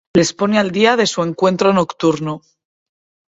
Les 0.17 0.29
pone 0.41 0.57
al 0.61 0.71
día 0.77 0.95
de 0.97 1.05
su 1.05 1.21
encuentro 1.21 1.73
nocturno. 1.73 2.41